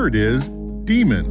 Word 0.00 0.14
is 0.14 0.48
daemon. 0.84 1.26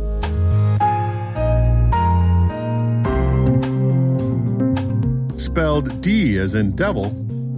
Spelled 5.40 6.00
D 6.04 6.38
as 6.38 6.54
in 6.54 6.76
devil, 6.76 7.08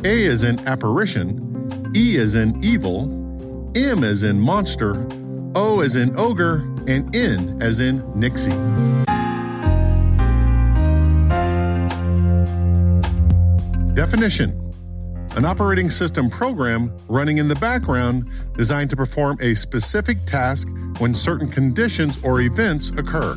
A 0.05 0.25
as 0.27 0.43
in 0.43 0.57
apparition, 0.65 1.91
E 1.93 2.17
as 2.17 2.35
in 2.35 2.63
evil, 2.63 3.11
M 3.75 4.05
as 4.05 4.23
in 4.23 4.39
monster, 4.39 5.05
O 5.53 5.81
as 5.81 5.97
in 5.97 6.17
ogre, 6.17 6.59
and 6.87 7.13
N 7.13 7.61
as 7.61 7.81
in 7.81 7.97
Nixie. 8.17 8.51
Definition 13.93 14.61
an 15.37 15.45
operating 15.45 15.89
system 15.89 16.29
program 16.29 16.93
running 17.07 17.37
in 17.37 17.47
the 17.47 17.55
background 17.55 18.29
designed 18.57 18.89
to 18.89 18.97
perform 18.97 19.37
a 19.39 19.53
specific 19.53 20.17
task 20.25 20.67
when 21.01 21.15
certain 21.15 21.49
conditions 21.49 22.23
or 22.23 22.41
events 22.41 22.91
occur. 22.91 23.31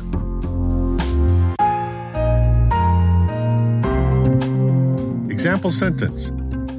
Example 5.31 5.71
sentence 5.71 6.29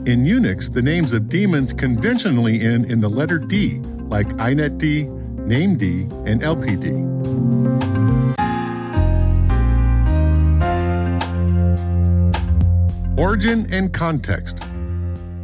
In 0.06 0.24
Unix, 0.24 0.72
the 0.72 0.80
names 0.80 1.12
of 1.12 1.28
daemons 1.28 1.72
conventionally 1.72 2.60
end 2.60 2.88
in 2.88 3.00
the 3.00 3.08
letter 3.08 3.38
D, 3.38 3.80
like 4.08 4.28
inetd, 4.36 5.08
named, 5.44 5.82
and 5.82 6.40
lpd. 6.40 7.16
Origin 13.18 13.66
and 13.72 13.92
context. 13.92 14.60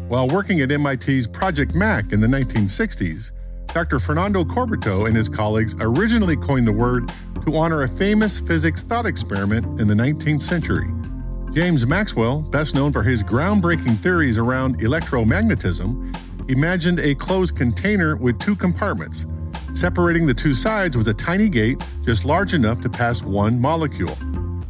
While 0.06 0.28
working 0.28 0.60
at 0.60 0.68
MIT's 0.68 1.26
Project 1.26 1.74
Mac 1.74 2.12
in 2.12 2.20
the 2.20 2.28
1960s, 2.28 3.32
Dr. 3.72 3.98
Fernando 3.98 4.44
Corbato 4.44 5.06
and 5.06 5.16
his 5.16 5.30
colleagues 5.30 5.74
originally 5.80 6.36
coined 6.36 6.66
the 6.66 6.72
word 6.72 7.10
to 7.46 7.56
honor 7.56 7.82
a 7.82 7.88
famous 7.88 8.38
physics 8.38 8.82
thought 8.82 9.06
experiment 9.06 9.80
in 9.80 9.88
the 9.88 9.94
19th 9.94 10.42
century. 10.42 10.88
James 11.52 11.86
Maxwell, 11.86 12.42
best 12.42 12.74
known 12.74 12.92
for 12.92 13.02
his 13.02 13.22
groundbreaking 13.22 13.96
theories 13.96 14.36
around 14.36 14.78
electromagnetism, 14.80 16.50
imagined 16.50 17.00
a 17.00 17.14
closed 17.14 17.56
container 17.56 18.16
with 18.16 18.38
two 18.38 18.54
compartments. 18.54 19.24
Separating 19.74 20.26
the 20.26 20.34
two 20.34 20.54
sides 20.54 20.94
was 20.94 21.08
a 21.08 21.14
tiny 21.14 21.48
gate 21.48 21.82
just 22.04 22.26
large 22.26 22.52
enough 22.52 22.80
to 22.82 22.90
pass 22.90 23.22
one 23.22 23.58
molecule. 23.58 24.16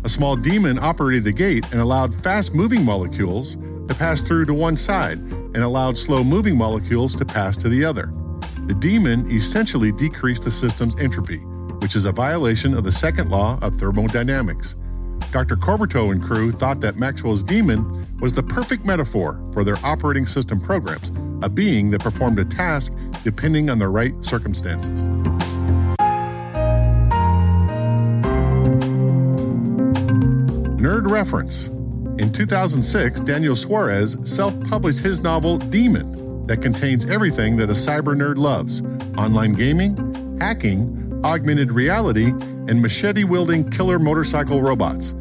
A 0.04 0.08
small 0.08 0.36
demon 0.36 0.78
operated 0.78 1.24
the 1.24 1.32
gate 1.32 1.64
and 1.72 1.80
allowed 1.80 2.14
fast 2.14 2.54
moving 2.54 2.84
molecules 2.84 3.56
to 3.88 3.96
pass 3.98 4.20
through 4.20 4.44
to 4.44 4.54
one 4.54 4.76
side 4.76 5.18
and 5.18 5.58
allowed 5.58 5.98
slow 5.98 6.22
moving 6.22 6.56
molecules 6.56 7.16
to 7.16 7.24
pass 7.24 7.56
to 7.56 7.68
the 7.68 7.84
other. 7.84 8.12
The 8.66 8.74
demon 8.74 9.28
essentially 9.30 9.90
decreased 9.90 10.44
the 10.44 10.50
system's 10.50 10.98
entropy, 11.00 11.38
which 11.80 11.96
is 11.96 12.04
a 12.04 12.12
violation 12.12 12.76
of 12.76 12.84
the 12.84 12.92
second 12.92 13.28
law 13.28 13.58
of 13.60 13.78
thermodynamics. 13.78 14.76
Dr. 15.32 15.56
Corbato 15.56 16.12
and 16.12 16.22
crew 16.22 16.52
thought 16.52 16.80
that 16.80 16.96
Maxwell's 16.96 17.42
demon 17.42 18.06
was 18.20 18.32
the 18.32 18.42
perfect 18.42 18.86
metaphor 18.86 19.42
for 19.52 19.64
their 19.64 19.76
operating 19.84 20.26
system 20.26 20.60
programs, 20.60 21.10
a 21.42 21.48
being 21.48 21.90
that 21.90 22.00
performed 22.00 22.38
a 22.38 22.44
task 22.44 22.92
depending 23.24 23.68
on 23.68 23.78
the 23.78 23.88
right 23.88 24.14
circumstances. 24.24 25.08
Nerd 30.78 31.10
reference 31.10 31.66
in 32.18 32.32
2006, 32.32 33.20
Daniel 33.20 33.56
Suarez 33.56 34.16
self 34.24 34.54
published 34.68 35.00
his 35.00 35.20
novel 35.20 35.58
Daemon, 35.58 36.14
that 36.46 36.62
contains 36.62 37.08
everything 37.10 37.56
that 37.56 37.70
a 37.70 37.74
cyber 37.74 38.14
nerd 38.16 38.36
loves 38.36 38.82
online 39.16 39.52
gaming, 39.52 40.38
hacking, 40.40 41.20
augmented 41.24 41.70
reality, 41.72 42.30
and 42.68 42.82
machete 42.82 43.24
wielding 43.24 43.70
killer 43.70 43.98
motorcycle 43.98 44.60
robots. 44.62 45.14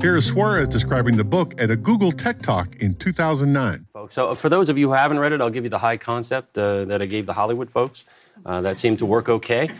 Here 0.00 0.16
is 0.16 0.26
Suarez 0.26 0.68
describing 0.68 1.16
the 1.16 1.24
book 1.24 1.60
at 1.60 1.70
a 1.70 1.76
Google 1.76 2.10
Tech 2.10 2.40
Talk 2.40 2.76
in 2.76 2.94
2009. 2.96 3.86
So, 4.08 4.34
for 4.34 4.48
those 4.48 4.68
of 4.68 4.76
you 4.76 4.88
who 4.88 4.94
haven't 4.94 5.20
read 5.20 5.32
it, 5.32 5.40
I'll 5.40 5.50
give 5.50 5.62
you 5.62 5.70
the 5.70 5.78
high 5.78 5.96
concept 5.96 6.58
uh, 6.58 6.84
that 6.86 7.00
I 7.00 7.06
gave 7.06 7.26
the 7.26 7.32
Hollywood 7.32 7.70
folks. 7.70 8.04
Uh, 8.44 8.60
that 8.62 8.78
seemed 8.78 8.98
to 8.98 9.06
work 9.06 9.28
okay. 9.28 9.70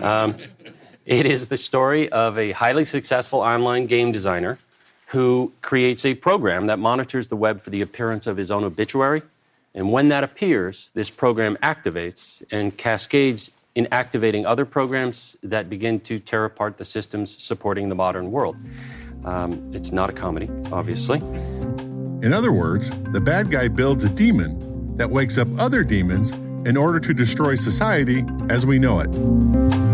Um, 0.00 0.36
it 1.06 1.26
is 1.26 1.48
the 1.48 1.56
story 1.56 2.08
of 2.10 2.38
a 2.38 2.52
highly 2.52 2.84
successful 2.84 3.40
online 3.40 3.86
game 3.86 4.12
designer 4.12 4.58
who 5.08 5.52
creates 5.60 6.06
a 6.06 6.14
program 6.14 6.66
that 6.68 6.78
monitors 6.78 7.28
the 7.28 7.36
web 7.36 7.60
for 7.60 7.70
the 7.70 7.82
appearance 7.82 8.26
of 8.26 8.36
his 8.36 8.50
own 8.50 8.64
obituary. 8.64 9.22
And 9.74 9.90
when 9.90 10.08
that 10.08 10.22
appears, 10.22 10.90
this 10.94 11.10
program 11.10 11.56
activates 11.62 12.42
and 12.50 12.76
cascades 12.76 13.50
in 13.74 13.88
activating 13.90 14.46
other 14.46 14.64
programs 14.64 15.36
that 15.42 15.68
begin 15.68 15.98
to 16.00 16.20
tear 16.20 16.44
apart 16.44 16.76
the 16.76 16.84
systems 16.84 17.42
supporting 17.42 17.88
the 17.88 17.94
modern 17.96 18.30
world. 18.30 18.56
Um, 19.24 19.74
it's 19.74 19.90
not 19.90 20.10
a 20.10 20.12
comedy, 20.12 20.48
obviously. 20.70 21.18
In 21.18 22.32
other 22.32 22.52
words, 22.52 22.90
the 23.12 23.20
bad 23.20 23.50
guy 23.50 23.68
builds 23.68 24.04
a 24.04 24.08
daemon 24.08 24.96
that 24.96 25.10
wakes 25.10 25.38
up 25.38 25.48
other 25.58 25.82
daemons 25.82 26.30
in 26.66 26.76
order 26.76 27.00
to 27.00 27.12
destroy 27.12 27.56
society 27.56 28.24
as 28.48 28.64
we 28.64 28.78
know 28.78 29.00
it. 29.00 29.93